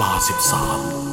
[0.00, 1.05] ลาสิบสาม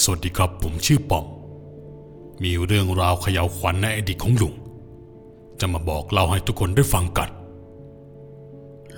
[0.00, 1.26] สวัสดีครับผมชื่อปอม
[2.42, 4.54] มีเรื่องราวเขย่าวขวัญในอดีตของลุง
[5.60, 7.28] จะมาบอกเล่าให้ทุกคนได้ฟังกัน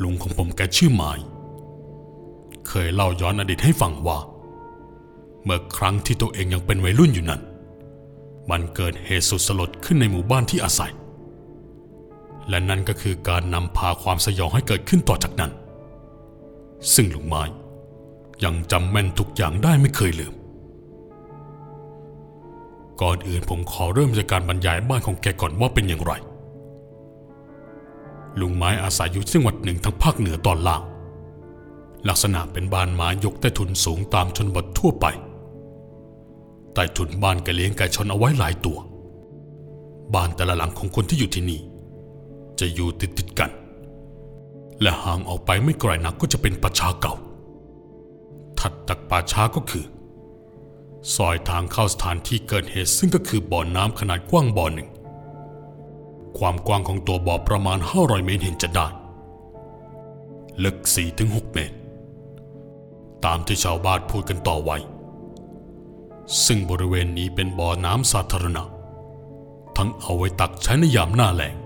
[0.02, 1.18] ลุงของผมแกชื่อหมาย
[2.68, 4.18] เคยเล่าย้อนอดีตให้ฟังว่า
[5.44, 7.42] เมื่อครั้งที่ตัวเองยังเป็นวัยรุ่นอยู่นั้น
[8.50, 10.92] มันเกิดเหตุสุดสลดขึ้นในหมู่บ้านที่อาศัย
[12.48, 15.52] และนั่นก็คือการนำพาความสยองให้เกิดขึ้นต่อจากนั้น
[16.94, 17.42] ซึ่งลุงไม้
[18.44, 20.34] ยังจำแม่นทุกอย่างได้ไม่เคยลืม
[23.02, 26.12] ก่อนอื่นผมขอเริ่มจากการบรรยายบ้านของแกก่อนว่าเป็นอย่างไร
[28.40, 30.82] ลุงไม้อาศัยอยู่จังหวัดหนึ่งทางภาคเหนือตอนล่าง
[32.08, 35.06] ลักษณะเป็นบ้านไม้ยกใต้ถุนสูงตามชนบททั่วไป
[36.74, 38.78] ใต้ถุนบ้านแกเลี้ยงไก่ชนเอาไว้หลายตัว
[40.14, 41.60] บ้านแต่ละหลังของคนที่อยู่ที่นี่
[42.60, 43.50] จะอยู่ติดติดกัน
[44.80, 47.14] และห่างออกไปไม่ไกลนักก็จะเป็นป่าช้าเก่า
[48.60, 49.84] ถัดจากป่าช้าก็คือ
[51.14, 54.88] ซอยทางเข้าสถานที่เกิดเหตุซึ่งก็คือบ่อน้ำขนาดกว้างบ่อหนึ่ง
[56.38, 58.86] ความกว้างของตัวบ่อประมาณ 500 เมตรเห็นจะได้
[60.64, 60.76] ลึก
[61.16, 61.76] 4-6 เมตร
[63.24, 64.76] ตามที่ชาวบ้านพูดกันต่อไว้
[66.46, 68.62] ซึ่งบริเวณนี้เป็นบ่อน้ำสาธารณะ
[69.76, 71.56] ทั้งเอาไว้ตักใช้ในยามหน้าแล้ง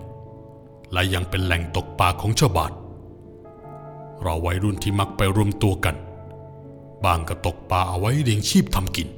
[0.92, 2.72] และยังเป็นแหล่งตกปลาของชาวบ้าน
[4.22, 5.96] เราวัยรุ่นที่มักไปรวมตัวกัน
[7.04, 9.08] บางก็ตกปลาเอาไว้เลี้ยงชีพทำกิน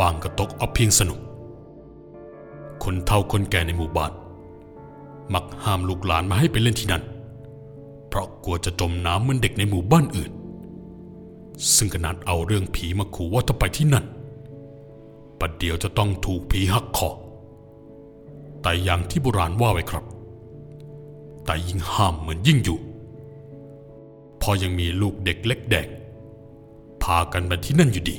[0.00, 1.20] บางก็ตกเอาเพียงสนุก
[2.82, 4.12] คนเฒ่าคนแก่ในหมู่บ้าน
[5.32, 7.02] มักห้ามลูกหลานมาให้ไปเล่นที่นั่น
[8.08, 10.30] เพราะกลัวจะจมน้ำเหมือนเด็กในหมู่บ้านอื่น
[11.76, 14.04] ซึ่งขนาดเอาเรื่องผีมาขู่ว่าถ้าไปที่นั่น
[15.38, 17.08] ประเดี๋ยวจะต้องถูกผีหักคอ
[18.62, 20.04] แต่อย่างที่โบราณว่าไว้ครับ
[21.44, 22.78] แต่ยิ่งห้ามเหมือนยิ่งอยู่
[24.40, 25.88] พอยังมีลูกเด็กเล็กแดง
[27.02, 28.16] พากันไปที่นั่นอยู่ดี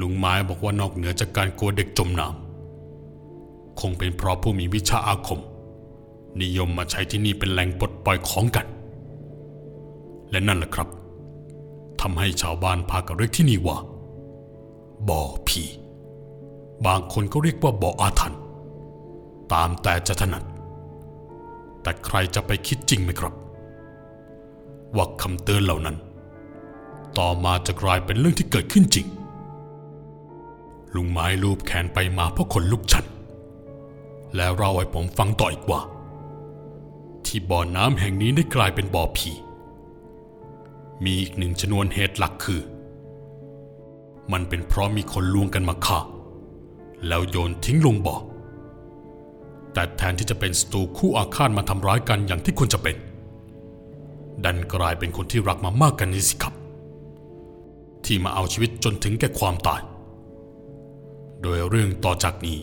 [0.00, 5.40] ลุงไม้บอกว่านอกเหนือจากการกลัวเด็กจมน้ำคงเป็นเพราะผู้มีวิชาอาคม
[6.42, 8.66] นิยมมาใช้ที่นี่เป็นแหล่งปลดปล่อยของกัน
[10.30, 10.88] และนั่นแหละครับ
[12.00, 13.78] ทำให้ชาวบ้านพากันเรียกที่นี่ว่า
[15.08, 15.62] บ่อผี
[16.86, 18.40] บางคนก็เรียกว่าบ่ออาถรรพ์
[19.52, 20.44] ตามแต่จะถนัด
[21.82, 23.34] แต่ใครจะไปคิดจริงไหมครับ
[24.96, 25.96] ว่าคำเตือนเหล่านั้น
[27.18, 29.06] ต่อมาจะกลายเป็นเรื่องที่เกิดขึ้นจริง
[30.94, 33.06] ลุงไม้ลูบแขนไปมาเพราะคนลุกชัน
[34.36, 35.80] แล้วเราให้ผมฟังต่ออีกว่า
[37.24, 39.30] ที่บ่อน้ำแห่งนี้ได้กลายเป็นบ่อผี
[41.04, 42.62] มีอีกหนึ่งชนวนเหตุหลักคือ
[44.32, 45.98] มันเป็นเพราะมีคนลวงกันมาฆ่า
[47.06, 48.16] แล้วโยนทิ้งลงบ่อ
[49.72, 52.96] แต่แทนที่จะเป็นศัตรูคู่อาฆาตมาทำร้ายกันอย่างที่ควรจะเป็น
[54.44, 56.54] ดันกลายเป็นคนที่รักมามากกันนี่สิครับ
[58.04, 59.80] ที่มาเอาชีวิตจนถึงแก่ความตาย
[61.42, 62.58] โดยเรื่องต่อจากนี้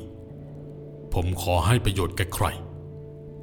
[1.14, 2.46] ผมขอให้ประโยชน์แก่ใคร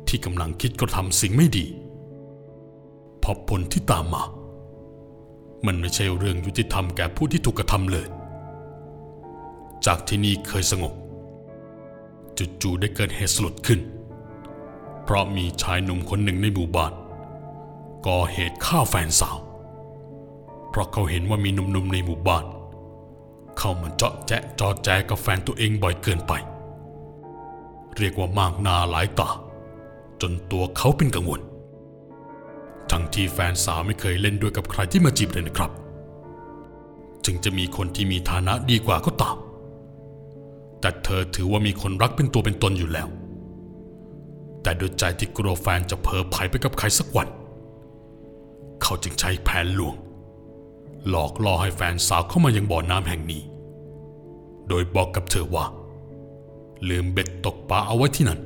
[0.08, 1.66] ที่กำลังคิดกระทำสิ่งไม่ดี
[3.20, 4.22] เพราะผลที่ตามมา
[5.66, 8.06] มันไม่ใช่เรื่องยุติธรรมแก่ผู้ที่ถูกกระทำเลย
[9.86, 10.92] จากที่นี่เคยสงบ
[12.62, 13.80] จู่ๆได้เกิดเหตุสลดขึ้น
[15.04, 16.92] เพราะมีชายหนุ่มคนหนึ่งในหมู่บ้าน
[18.06, 19.38] ก่อเหตุฆ่าแฟนสาว
[20.70, 22.44] เพราะเขาเห็นว่ามีหนุ่มๆในหมู่บ้าน
[23.58, 26.32] เข้ามาเจาะแจ๊ะจอแจกับแฟนตัวเองบ่อยเกินไป
[27.96, 29.28] เรียกว่ามากนาหลายตา
[30.20, 31.40] จนตัวเขาเป็นกังวล
[32.90, 35.70] ทั้งที่แฟนสาวไม่เคยเล่นด้วยกับใครที่มาจีบเลยนะครับ
[37.24, 39.36] จึงจะมีคนที่มีฐานะดีกว่าก็ตาม
[40.80, 43.08] แต่เธอถือว่ามีคนรักเป็นตัวเป็นตนอยู่แล้ว
[44.62, 47.28] แต่ด้วยใจที่กลัวแฟนจะเผลอไผลไปกับใครสักวัน
[48.82, 49.94] เขาจึงใช้แผนลวง
[51.08, 53.42] หลอกล่อให้แฟนสาวเข้ามายังบ่อน้ำแห่งนี้
[54.68, 55.66] โดยบอกกับเธอว่า
[56.88, 58.40] ลืมเบ็ดตกปลาเอาไว้ที่นั่น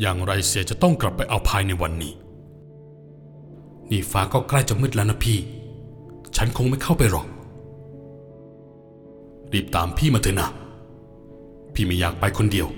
[0.00, 2.12] อย่างไรเสียจะต้องกลับไปเอาภายในวันนี้
[3.90, 5.38] นี่ฟ้าก็ใกล้จะมืดแล้วนะพี่
[6.36, 7.26] ฉันคงไม่เข้าไปหรอก
[9.52, 10.48] รีบตามพี่มาเถอะนะ
[11.74, 12.68] พี่ไม่อยากไปคนเดียว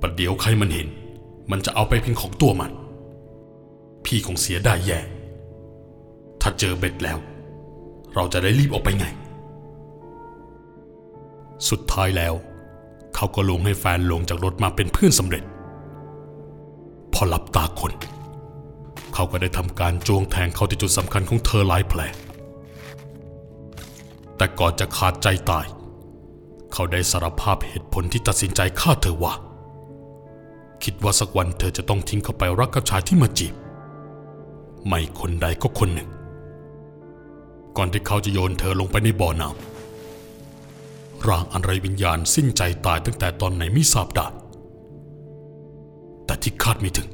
[0.00, 0.88] ประเดี๋ยวใครมันเห็น
[1.50, 2.72] มันจะเอาไปเป็นของตัวมัน
[4.04, 4.98] พี่คงเสียได้แย่
[6.40, 7.18] ถ้าเจอเบ็ดแล้ว
[8.14, 9.06] เราจะได้รีบออกไปไง
[11.68, 12.34] สุดท้ายแล้ว
[13.14, 15.44] เขาก็ลงให้แฟนลงจากรถมาเป็นเพื่อนสำเร็จ
[17.12, 17.92] พอหลับตาคน
[19.14, 22.00] เขาก็ได้ทำการจ้วงแทงเข้าที่จุดสำคัญของเธอหลายแผล
[24.36, 25.66] แต่ก่อนจะขาดใจตาย
[26.72, 29.34] เขาได้สารภาพเหตุผลที่ตัดสินใจฆ่าเธอว่า
[30.84, 33.54] คิดว่าสักวันเธอจะต้องทิ้งเขาไปรักกับชายที่มาจีบ
[34.86, 36.08] ไม่คนใดก็คนหนึ่ง
[37.82, 44.26] ก่อนที่เขาจะโยนเธอลงไปในบ่อน้ำร่างอันไรวิญญาณสิ้นใจตายตั้งแต่ตอนไหนไม่ทราบได้
[46.26, 47.08] แต่ที่คาดไม่ถึง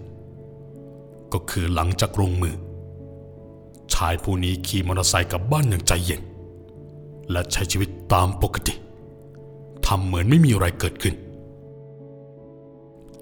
[1.33, 2.55] ก็คือหลังจากลงมือ
[3.95, 6.23] ชายผู้นี้ขี่มอเตอร์ไซค์กลับบ้านอย่างใจเย็น
[7.31, 8.75] และใช้ชีวิตตามปกติ
[9.87, 11.15] ทำเหมือนไม่มีอะไรเกิดขึ้น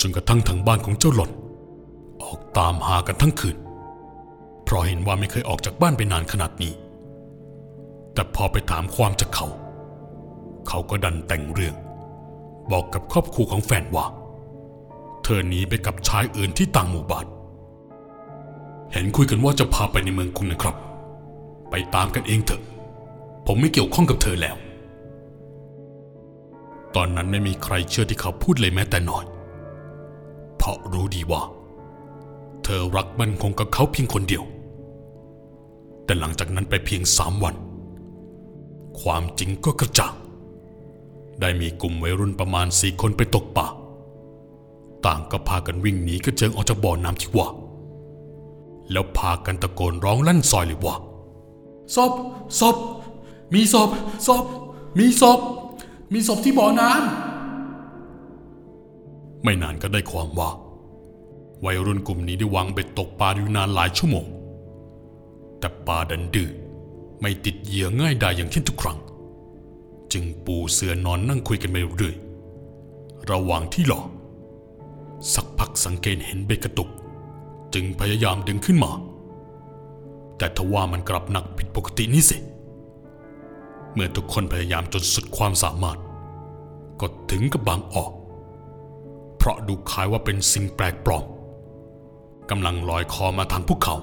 [0.01, 1.31] จนกระทั่งทางบ้านของเจ้าหล่น
[2.23, 3.57] ออกตามหากันทั้งคืน
[4.65, 6.75] เพราะเห็นว่าไม่เคยออกจากบ้านไปนานขนาดนี้
[8.15, 9.47] แต่พอไปถามความจากเขา
[10.69, 11.75] เขาก็ดันแต่งเรื่อง
[12.73, 14.07] บอกกับครอบครัวของแฟนว่า
[15.25, 17.27] เธอหนีไปกับชายอื่นที่ต่างหมู่บ้าน
[18.93, 20.77] เห็นคุยกันว่าจะพาไปในเมืองคุณนะครับ
[21.71, 22.63] ไปตามกันเองเถอะ
[23.47, 24.57] ผมไม่เกี่ยวข้องกับเธอแล้ว
[26.95, 29.25] ตอนนั้นไม่มีใครเชื่อที่เขาพูดเลยแม้แต่น้อย
[30.57, 31.43] เพราะรู้ดีว่า
[32.65, 34.45] เธอรักมันคงกับเขาเพียงคนเดียว
[36.05, 37.55] แต่หลังจากนั้นไปเพียงสามวัน
[39.01, 40.15] ความจริงก็กระจ่าง
[41.41, 43.67] ได้มีกลุ่มวัยรุ่นประมาณสี่คนไปตกป่า
[45.07, 47.49] ต่างก็พากันวิ่งหนีกระเจิงออกจากบ่อน้ำที่ว่า
[48.91, 50.97] แล้วพากันตะโกนร้องลั่นซอยเลยว่า
[51.95, 52.13] ศพ
[52.61, 52.77] ศพ
[53.55, 53.91] มีศพ
[54.27, 54.45] ศพ
[54.99, 55.41] มีศพ
[56.13, 57.03] มีศพที่บ่อน้ำ
[59.45, 60.51] ไม่นานก็ได้ความว่า
[61.65, 64.27] วัยรุ่นกลุ่มนี้ได้วางเบ็ดตกปลาอยู่นานหลายชั่วโมง
[65.59, 66.51] แต่ปลาดันดื้อ
[67.21, 68.99] ไม่ติดเหยื่อง่ายดายอย่างเช่นทุกครั้ง
[70.13, 72.17] จึงปูเสือนอนนั่งคุยกันไปเรื่อย
[73.31, 74.01] ระหว่างที่หลอ
[75.35, 76.89] สักพักสังเกตเห็นเบ็ดกระตุก
[77.75, 78.93] จึงพยายามดึงขึ้นมา
[80.39, 82.37] แต่ทว่ามันกลับหนักผิดปกตินี่สิ
[83.95, 85.99] เมื่อทุกคนพยายามจนสุดความสามารถ
[87.01, 88.11] ก็ถึงกับบางออก
[89.37, 91.25] เพราะดูคล้ายว่าเป็นสิ่งแปลกปลอม
[92.51, 93.97] กำลังลอยคอมาทางพวกเขา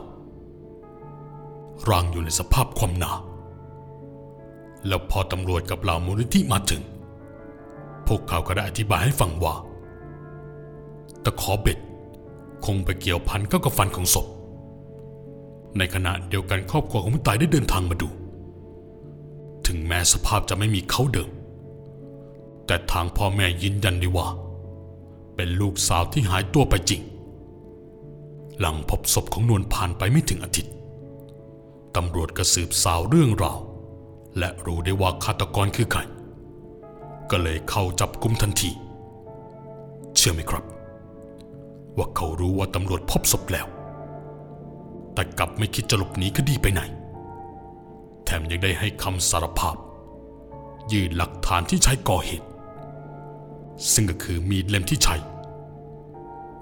[1.89, 3.11] ร่างอยู่ในสภาพความหนา
[4.87, 6.81] แล้วพอตำรวจกับเหล่ามูลนิธิมาถึง
[8.07, 9.55] พวกเขาก็ได้อธิบายให้ฟังว่า
[11.23, 11.77] ตะขอเบ็ด
[12.65, 14.27] คงไปเกี่ยวพันเข้ากับฟันของศพ
[15.77, 18.09] ในขณะเดียวกันครอบครัวของผู้ตายได้เดินทางมาดู
[19.65, 21.29] ถึงแม้สภาพจะไม่มีเขาเดิม
[22.65, 24.27] แต่ทางพ่อแม่ยืนยันได้ว่า
[25.35, 27.01] เป็นลูกสาวที่หายตัวไปจริง
[28.59, 30.73] หลังพบศพของนวลผ่านไปไม่ถึงอาทิตย์
[31.95, 33.59] ตำรวจก็สืบสาวเรื่องราว
[34.37, 36.01] และรู้ได้ว่าฆาตกรคือใคร
[37.31, 38.71] ก็เลยเข้าจับกุมทันที
[40.15, 40.63] เชื่อไหมครับ
[41.97, 43.67] ว่าเขารู้ว่าตำรวจพบศพแล้ว
[45.13, 46.81] แต่กลับไม่คิดจะหลบหนีคดีไปไหน
[48.25, 49.75] แถมยังได้ให้คำสารภาพ
[50.91, 52.47] ยื่นหลักฐานที่ใช้ก่อเหตุ
[53.93, 55.15] ซึ่งก็คือมีดเล่มที่ใช้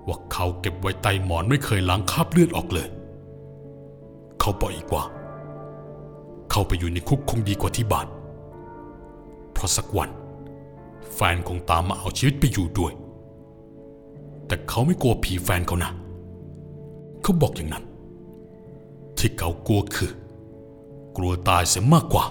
[0.08, 2.90] ว่าเขาเก็บไว้ใต้หมอนไม่เคยล้างคราบเลือดออกเลย
[4.40, 5.04] เขาบอกอีกว่า
[6.52, 8.08] เข้าไปอยู่ในคุกคงดีกว่าที่บาน
[9.52, 10.10] เพราะสักวัน
[11.14, 12.94] แฟนคงตามมาเอาชีวิตไปอยู่ด้วย
[14.48, 15.92] แต่เขาไม่กลัวผีแฟนเขานะ
[17.22, 17.84] เขาบอกอย่างนั้น
[19.18, 20.12] ที่เขากลัวคือ
[21.18, 22.26] กลัวตายเสียมากกว่า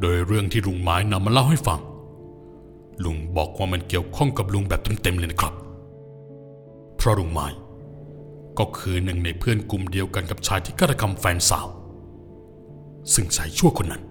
[0.00, 1.80] โดยเรื่องที่ลุงไม้นำมาเล่าให้ฟัง
[3.04, 5.54] ลุงบอกว่ามันเกี่ยวข้องกับลุงแบบเต็มๆเลยนะครับ
[6.96, 7.46] เพราะลุงไม้
[8.58, 11.66] ก็คือหนึ่งในเพื่อนกลุ่มเดียวกันกับชายที่ฆาตกรรมแฟนสาว
[13.12, 14.02] ซึ่งชายชั่วคนนั้น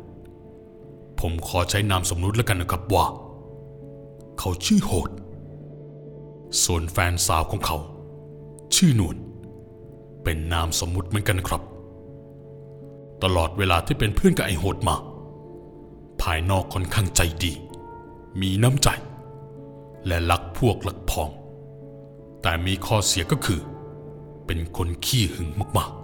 [1.19, 3.05] ผมขอใช้นามสมมุติแล้วกันนะครับว่า
[4.39, 5.09] เขาชื่อโหด
[6.63, 7.77] ส่วนแฟนสาวของเขา
[8.75, 9.17] ชื่อนวล
[10.23, 11.61] เป็นนามสมมุติเหมือนกันครับ
[13.23, 14.95] ตลอดเวลาที่เป็นเพื่อนกับไอ้โหดมา
[16.21, 17.51] ภายนอกค่อนข้างใจดี
[18.41, 18.89] มีน้ำใจ
[20.07, 21.29] และรักพวกรักพอง
[22.41, 23.61] แต่มีข้อเสียก็คือ
[24.45, 26.02] เป็นคนขี้หึงมากๆ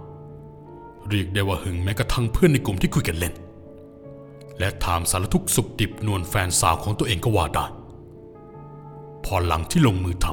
[1.08, 3.34] เรียกได้ว่าหึงแม้กระทั่งเพื่อนในกลุ่มที่คุยกันเล่น
[4.58, 7.66] และถามสารทุกสุขดิบนวลแฟนสาวของตัวเองก็ว่าได้
[9.24, 10.26] พอหลังที่ลงมือท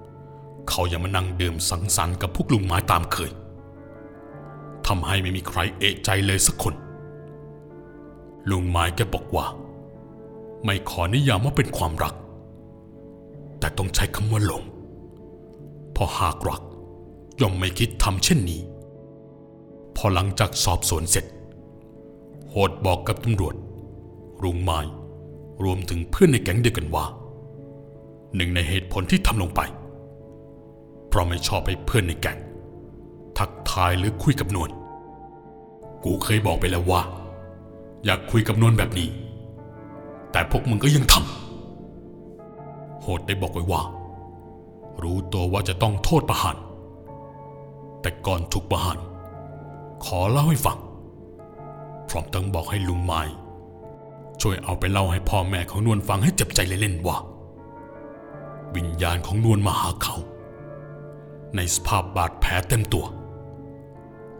[0.00, 3.30] ำเขายังมานั่งดื่มสังสรรค์กับพวกลุงไม้ตามเคย
[4.86, 6.74] ทำให้ไม่มีใครเอะใจเลยสักคน
[8.50, 9.46] ลุงไม้แกบอกว่า
[10.64, 12.14] ไม่ขอนิยามว่าเป็นความรัก
[13.58, 14.64] แต่ต้องใช้คำว่าหลง
[15.92, 16.62] เพอหากรัก
[17.40, 18.60] ย่อมไม่คิดทำเช่นนี้
[20.04, 21.24] อหลังจากสอบสวนเสร็จ
[22.50, 23.54] โหดบอกกับตำรวจ
[24.42, 24.80] รุงไม้
[25.64, 27.04] รวมถึงเพื่อนในแก๊งเดียวกันว่า
[28.36, 29.60] หนึ่งในเหตุผลที่ทำลงไป
[31.08, 32.38] เพราะไม่ชอบให้เพื่อนในแก๊ง
[33.38, 34.70] ทักทายหรือคุยกับนวล
[36.04, 37.02] กูเคยบอกไปแล้วว่า
[38.04, 39.08] อยากคุยกับนวลแบบนี้
[40.32, 43.82] แต่พวกมึงก็ยังทำโหดได้บอกไว้ว่า
[45.02, 46.56] รู้ตัวว่าจะต้องโทษประหาร
[48.00, 48.98] แต่ก่อนถูกประหาร
[50.04, 50.78] ขอเล่าให้ฟัง
[52.08, 53.22] พร้อมทั้งบอกให้ลุงไม้
[54.40, 57.16] ช่วยเอาไปเล่าให้พ่อแม่ของนวลฟังให้เจ็บใจเล่นๆว่า
[58.74, 60.16] วิญญาณของนวลมาหาเขา
[61.56, 63.04] ในสภาพบาดแผลเต็มตัว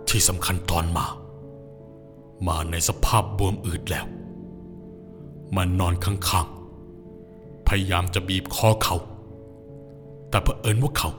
[0.09, 1.07] ที่สำคัญตอนมา
[2.47, 4.07] มาในสภาพบวมอืดแล้ว
[5.57, 8.97] มันนอนข้างๆ พยายามจะบีบคอเขา
[10.29, 11.11] แต่เผอิญว่าเขา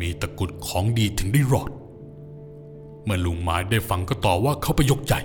[0.00, 1.70] มีตะกุดของดีถึงได้รอด
[3.06, 5.20] เมื่อลุงไม้ได้ฟังก็ต่อว่าเขาไปยกใหญ่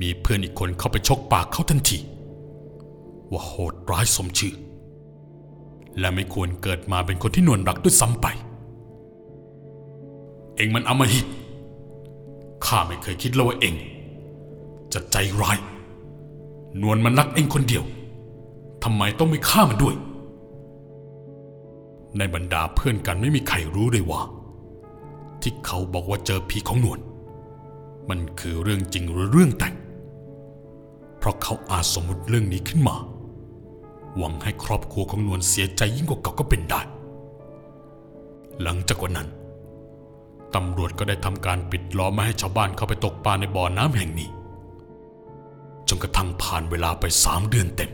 [0.00, 1.98] มีเพื่อนอีกคนเข้าไปชกปากเขาทันที
[3.30, 4.54] ว่าโหดร้ายสมชื่อ
[5.98, 8.26] และไม่ควรเกิดมาเป็นคนที่นวลรักด้วยซ้ำไป
[10.56, 11.26] เองมันอำมหิต
[12.64, 13.74] ข้าไม่เคยคิดเลยว่าเอง
[14.92, 15.58] จะใจร้าย
[16.82, 17.84] นวลมันรักเองคนเดียว
[18.84, 19.94] ทำไมต้องไม่ฆ่ามันด้วย
[22.18, 24.22] ในบรรดาเพื่อนกันไม่มีใครรู้เลยว่า
[25.42, 27.00] ที่เขาบอกว่าเจอผีของนวล
[28.08, 29.74] มันคือเรื่องจริงหรือเรื่องแต่ง
[31.18, 32.96] เพราะเขาอาจสมมติเรื่องนี้ขึ้นมา
[34.16, 36.80] หวังให้ครอบครัวของนวลเสียใจยิ่งกว่าเก่าก็เป็นได้
[38.62, 39.28] หลังจากวันนั้น
[40.54, 44.28] ตำรวจก็ได้ทำการปิดล้อมไม่ให้ชาวบ้านเข้าไปตกปลาในบ่อน้ำแห่งนี้
[45.88, 47.90] จนกระทั่งผ่านเวลาไปสามเดือนเต็ม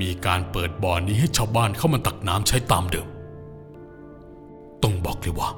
[0.00, 3.08] มีการเปิดบ่อนี้ให้ชาวบ้านเข้ามาตักน้ำใช้ตามเดิม
[4.82, 5.48] ต้องบอกเลยว่า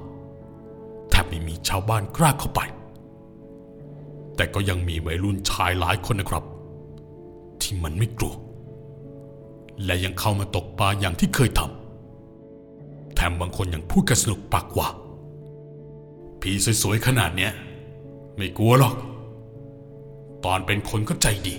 [1.34, 2.60] ไม่มีชาวบ้านกล้าเข้าไป
[4.36, 6.44] แต่ก็ยังมีวัยรุ่นชายหลายคนนะครับ
[7.60, 8.34] ที่มันไม่กลัว
[9.84, 14.88] และยังเข้ามาตกปลาอย่างที่เคยทำแถมบางคนยังพูดกันสนุกปากว่า
[16.40, 16.50] ผี
[16.82, 17.52] สวยๆขนาดเนี้ย
[18.36, 18.94] ไม่กลัวหรอก
[20.44, 21.54] ตอนเป็นคนก็ใจดี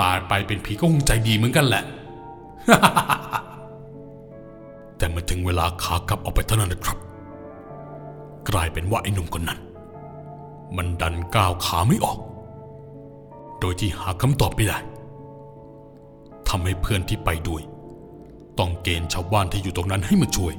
[0.00, 1.84] ตายไปเป็นผีก็คงใจดีเหมือนกันแหละ
[4.96, 6.98] แต่เมื่อถึงเวลาขากลับออกไปเท่านั้นนะครับ
[8.50, 9.60] กลายเป็นว่าไอ้หนุ่มคนนั้น
[10.76, 12.18] มันดันก้าวขาไม่ออก
[13.60, 14.78] โดยที่หาคำตอบไม่ได้
[16.48, 17.62] ทำให้เพื่อนที่ไปด้วย
[18.58, 20.54] ต้องเกณฑ์ชาวบ้านที่อยู่ตรงนั้นให้มาช่วย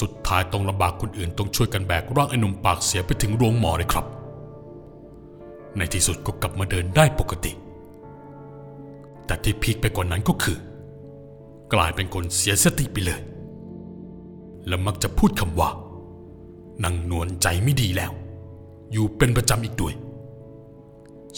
[0.00, 4.06] สุดท้ายต้องลำบากคนอื่นต้องช่วยกันแบกร่างไอ้หนุ่มปากเสียไปถึงโรงหมอเลยครับ
[5.76, 7.52] ในที่สุดก็กลับมาเดินได้ปกติ
[9.26, 10.58] แต่ที่พีคไปกว่านั้นก็คือ
[11.72, 13.20] กลายเป็นคนเสียสติไปเลย
[14.66, 15.70] และมักจะพูดคำว่า
[16.84, 18.12] นางนวลใจไม่ดีแล้ว
[18.92, 19.94] อยู่เป็นประจำอีกด้วย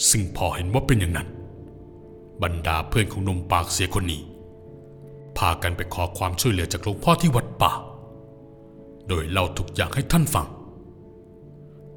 [0.09, 1.27] ซึ่งพอเห็นว่าเป็นอย่างนั้น
[2.43, 4.21] บรรดาเพื่อนของนมปากเสียคนนี้
[5.37, 7.71] พากันไปขอความช่วยเหลือจากหลวงพ่อที่วัดป่า
[9.07, 10.47] โดยเล่าทุกอย่างให้ท่านฟัง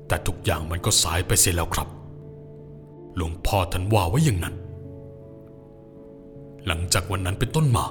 [0.06, 1.88] แต่ทุกอย่างมันก็สายไปเสียแล้วครับ
[3.16, 4.54] หลวงพ่อท่านว่าไว้อย่างนั้น
[6.66, 7.84] หลังจากวันนั้นเป็นต้นมา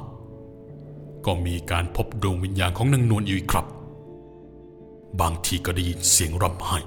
[1.26, 3.66] ก็มีการพบดวงวิญญาณของนางนวลอีกครับ
[5.22, 6.80] บางทีก็ได้ยินเสียงร่ำไห้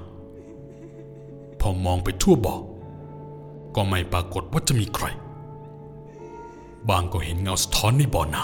[1.60, 2.56] พอมองไปทั่วบ่อ
[3.74, 5.06] ก็ไม่ปรากฏว่าจะมีใคร
[6.88, 8.42] บางก็เห็นเงาสะท้อนในบ่อน้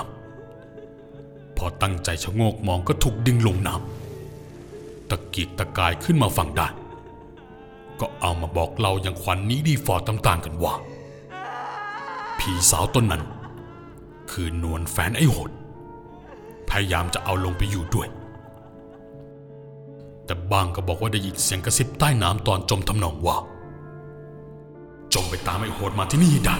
[0.79, 6.69] ำ พอตั้งใจชะโงกมองก็ถูกดึงลงน้ำ ตะกีกตะกายขึ้นมาฝั่งได้
[8.01, 10.75] ก็เอามาบอกเราอย่างขวัญนนี้ดีฟอร์ต่างๆกันว่า
[12.39, 13.23] ผีสาวต้นนั้น
[14.31, 15.51] คือนวลแฟนไอ้โหด
[16.71, 18.09] พยายามจะเอาลงไปอยู่ด้วย
[20.27, 23.37] แต่บางก็บอกว่าได้ยินเสียงกระซิบใต้น้ำตอนจมทำนองว่า
[25.15, 26.57] จงไปตามไอ้โหดมาที่นี่ได้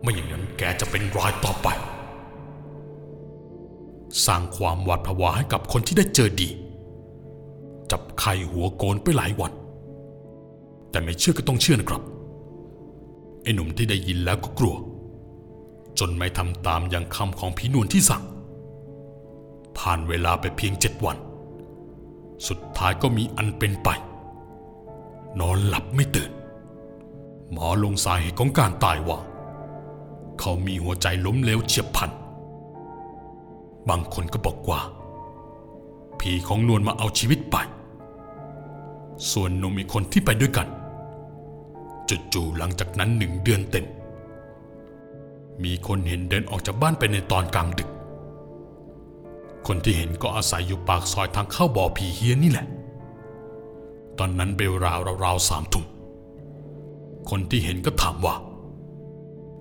[0.00, 1.68] ไม่อย่างนั้นแกจะเป็นรายต่อไป
[4.26, 6.48] สร้างความหวาดผวาให้กับคนที่ได้เจอดี
[7.90, 9.52] จับไข่หัวโกนไปหลายวัน
[10.90, 12.02] แต่ไม่เชื่อก็ต้องเชื่อนะครับ
[13.42, 14.74] ไอ้หนุ่มที่ได้ยินแล้วก็กลัว
[15.98, 18.22] จนไม่ทำตามอย่างคำของพี่นวลที่สั่ง
[19.78, 21.16] ผ่านเวลาไปเพียงเจ็ดวัน
[22.48, 23.88] สุดท้ายก็มีอันเป็นไป
[25.40, 26.30] นอนหลับไม่ตื่น
[27.52, 29.18] หมอลงสาเหตุของการตายว่า
[30.40, 32.10] เขามีหัวใจล้มเหลวเฉียบพลัน
[33.88, 34.80] บางคนก็บอกว่า
[36.20, 37.56] ผีของนวลมาเอาชีวิตไป
[39.32, 40.68] ส่วนหนุ่มอีกคนที่ไปด้วยกัน
[42.34, 43.86] จู่ๆหลังจากนั้นหนึ่งเดือนเต็ม
[45.64, 47.90] มีคนเห็นเดินออกจากบ้านไปในตอนกลางดึก
[49.66, 52.66] คนที่เห็นก็อาศัยอยู่ปากซอยทางเข้าบ่อผีเฮียนนี่แหละ
[54.18, 55.84] ตอนนั้นเบลราวราวสามทุ่ม
[57.30, 58.34] คนที่เห็นก็ถามว่า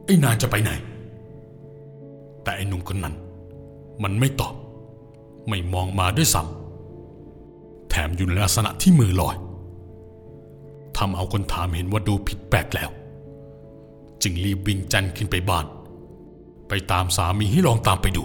[0.05, 0.72] ไอ้นายจะไปไหน
[2.43, 3.15] แต่ไอ้หนุ่มคนนั้น
[4.03, 4.53] มันไม่ตอบ
[5.50, 9.36] ไม่มองมาด้วยซ้ำแถมอยู่ในลักษณะที่มือลอย
[10.98, 12.89] ทำเอาคนถามเห็นว่าดูผิดแปลกแล้ว
[14.24, 15.65] จึงรีบวิ่งจันขึ้นไปบ้าน
[16.70, 18.24] ไปตามสามีให้ลองตามไปดู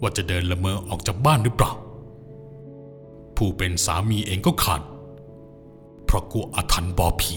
[0.00, 1.72] ว่าจะเดินละเมอออกจากบ้านหรือเปล่า
[3.36, 4.82] ผู้เป็นสามีเองก็ขาด
[6.04, 7.34] เพราะกลัวอาถรรพ์บอผี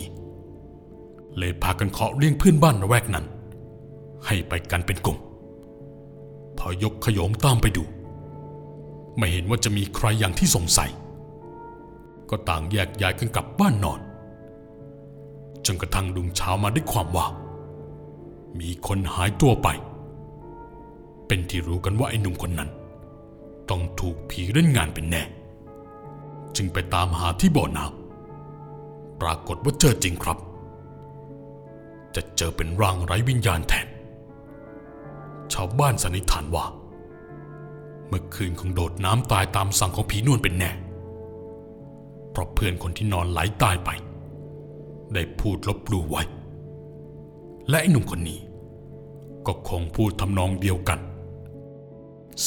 [1.38, 3.26] เลยพากันเคาะเรียกเพื่อนบ้านระแวกนั้น
[4.26, 5.18] ให้ไปกันเป็นกลุ่ม
[6.58, 7.84] พอยกขโยงตามไปดู
[9.18, 10.92] ไม่เห็นว่าจะมีใครอย่างที่สงสัย
[12.30, 14.00] ก็ต่างแยกย้ายกันกลับบ้านนอน
[15.66, 17.28] จนกระทั่งดุงเช้ามาด้วยความว่า
[18.60, 19.68] มีคนหายตัวไป
[21.30, 22.70] เป็นที่รู้กันว่าไอ้หนุ่มคนนั้น
[23.70, 25.24] ต้องถูกผีเล่นงานเป็นแน่
[26.56, 30.38] จึงไปตามหาที่บ่อน้ำปรากฏว่าเจอจริงครับ
[32.16, 33.88] จะเจอเป็นร่างไร้วิญญาณแทน
[35.54, 36.66] ชาวบ้านสันนิษฐานว่า
[38.08, 40.72] เมื่อคืนคงโดดน้ำตายตามสั่งของผีนวลเป็นแน่
[42.32, 43.90] เพราะเพื่อนคนที่นอนไหลตายไป
[45.14, 46.22] ได้พูดลบลู่ไว้
[47.70, 48.40] และไอ้หนุ่มคนนี้
[49.48, 51.00] ก็คงพูดทำนองเดียวกัน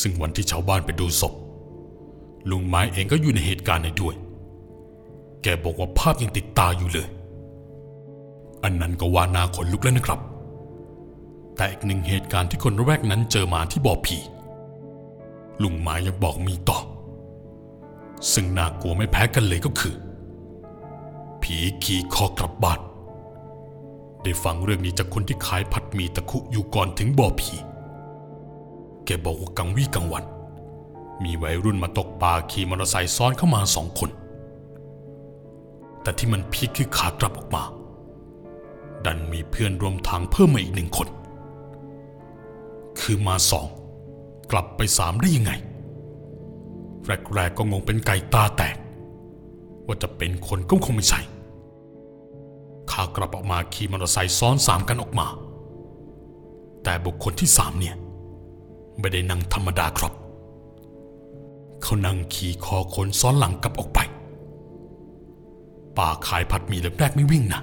[0.01, 1.35] ซึ่งวันที่ชาวบ้านไปดูศพ
[2.51, 4.15] ลุงไม้เองก็อยู่ในเหตุการณ์ในด้วย
[5.43, 7.09] แกบอกว่าภาพยังติดตาอยู่เลย
[8.65, 10.21] อันนั้นก็ว่านาขนลุกแล้วนะครับ
[11.57, 14.19] แต่อีกหนึ่งเหตุการณ์ที่คนระแวกนั้นเจอมาที่บ่อผี
[15.63, 16.79] ลุงไม้ยังบอกมีต่อ
[18.33, 19.95] ซึ่งน่ากลัวไม่แพ้กันเลยก็คือ
[21.43, 22.81] ผีขี่คอกลับบ้าน
[24.23, 27.55] ได้ฟังเรื่องนี้จากคนที่ขายผัดหมีตะคุอยู่ก่อนถึงบ่อผี
[29.07, 30.25] แกบอกว่ากังวี่กังวัน
[31.25, 34.11] มีวัยรุ่นมาตกปลาขี่มอเตอร์ไซค์ซ้อนเข้ามาสองคน
[36.03, 37.65] แต่ที่มันพีคคือขากลับออกมา
[39.05, 41.09] ดันมีเพื่อนรวมทางเพิ่มมาอีกหนึ่งคน
[43.01, 43.67] คือมาสอง
[44.53, 45.53] กลับไปสามได้ยังไง
[47.35, 48.77] แรกๆก็งงเป็นไก่ตาแตก
[49.87, 51.21] ว่าจะเป็นคนก็คงไม่ใช่
[52.91, 55.27] ขากลับออกมาขี่มอเตอร์ไซค์ซ้อนสามกันออกมา
[56.85, 57.97] แต่บุคคลที่สามเนี่ย
[58.99, 60.13] ไม่ได้นั่งธรรมดาครับ
[61.83, 63.99] เขานั่งขี่คอคนซ้อนหลังกลับออกไป
[65.97, 67.61] ป่าขายผัดหมี่แรกไม่วิ่งนะ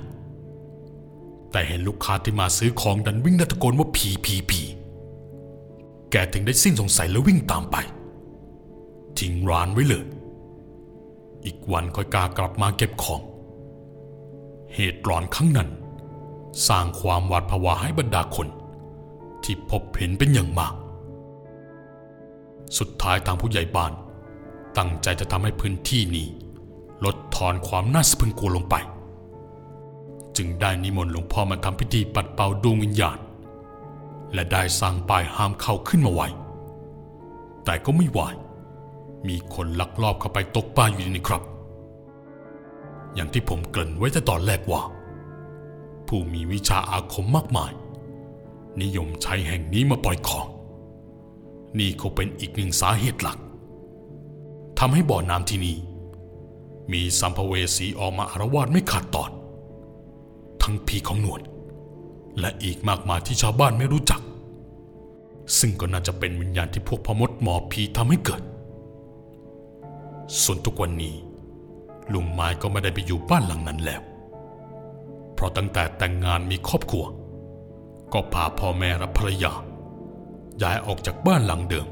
[1.51, 4.61] แต่เห็นลูกค้าที่มาซื้อของดันวิ่งตะโกนว่าผีผีผี
[6.11, 7.75] แกถึงได้สิ้นสงสัยแล้ววิ่งตามไป
[9.19, 10.05] ทิ้งร้านไว้เลย
[11.45, 13.21] อีกวันค่อยกากลับมาเก็บของ
[14.73, 15.69] เหตุร้อนครั้งนั้น
[16.67, 18.47] สร้างความหวาดผวาให้บรรดาคน
[19.43, 20.73] ที่พบเห็นเป็นอย่างมาก
[22.77, 23.91] สุดท้ายทางผู้ใหญ่บ้าน
[24.77, 26.27] ตั้งใจจะทำให้พื้นที่นี้
[27.05, 28.75] ลดทอนความน่าสะพรึงกลัวลงไป
[30.37, 33.17] จึงได้นิมนต์หลวงพ่อมาทำพิธีปัดเป่าดวงวิญญาณ
[34.33, 36.27] และได้สร้างป้ายห้ามเข้าขึ้นมาไว้
[37.65, 38.19] แต่ก็ไม่ไหว
[39.27, 41.41] มีคนลักลอบเข้าไปตกปลาอยู่นี่ครับ
[43.15, 44.81] อย่างที่ผมเกริ่นไว้แต่ตอนแรกว่า
[46.07, 47.71] ผู้มีวิชาอาคมมากมาย
[48.81, 50.47] นิยมใช้แห่งนี้มาปล่อยของ
[51.77, 53.37] นี่ก็เป็นอีกหนึ่งสาเหตุหลัก
[54.79, 55.77] ทำให้บ่อน้ำที่นี่
[56.91, 59.31] มีสัมภเวสีออกมาอารวาสไม่ขาดตอน
[60.61, 61.41] ทั้งผีของหนวด
[62.39, 64.21] และอีกมากมายที่ชาวบ้านไม่รู้จัก
[65.59, 68.41] ซึ่งก็น่าจะเป็นวิญญาณที่พวกพมดหมอผีทำให้เกิด
[70.41, 71.15] ส่วนทุกวันนี้
[72.13, 74.01] ลุงไม้ก็ไม่ได้ไปอยู่บ้านหลังนั้นแล้ว
[75.33, 77.05] เพราะตั้งแต่แต่งงานมีครอบครัว
[78.13, 79.53] ก็พาพ่อแม่และภรรยา
[80.61, 81.87] ย้ายออกจากบ้านหลังเดิม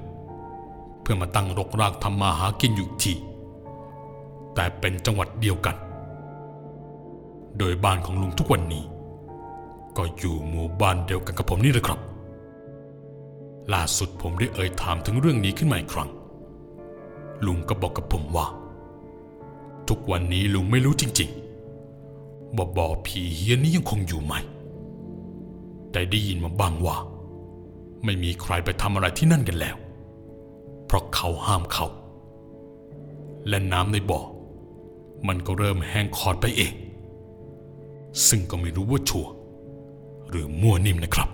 [1.02, 3.16] เพื่อมาตั้งรกรากทำมาหากินอยู่ที่
[4.56, 5.76] แต่เป็นจังหวัดเดียวกัน
[7.58, 8.84] โดยบ้านของลุงทุกวันนี้
[9.98, 12.00] ก็อยู่หมู่บ้านเดียวกันกับผมนี่แหละครับ
[13.74, 16.10] ล่าสุดผมได้เอ่ยถามถึงเรื่องนี้ขึ้นมาอีกครั้ง
[17.46, 18.48] ลุงก็บอกกับผมว่า
[19.88, 24.34] ทุกวันนี้ลุงไม่รู้จริงๆว่บ่อผีเฮียนี้ยังคงอยู่ไหม
[25.92, 26.98] แต่ได้ยินมาบ้างว่า
[28.08, 29.76] ไม่มีใครไปทำอะไรที่นั่นกันแล้ว
[30.86, 31.86] เพราะเขาห้ามเขา
[33.48, 34.22] และน้ำในบ่อ
[35.28, 36.74] มันก็เริ่มแห้งขอดไปเอง
[38.28, 39.28] ซึ่งก็ไม่รู้ว่าชัว
[40.30, 41.30] หรือมั่วนิ่มนะครับ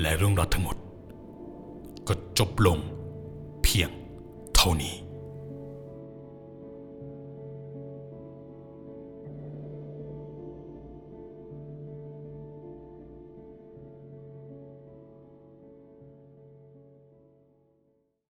[0.00, 0.76] และเรื่องราวทั้งหมด
[2.08, 2.78] ก็จบลง
[3.62, 3.90] เพียง
[4.54, 4.94] เท่านี้